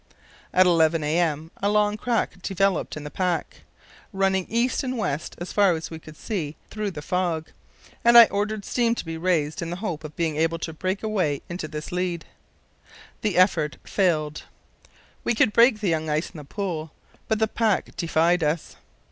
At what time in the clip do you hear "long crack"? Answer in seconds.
1.69-2.41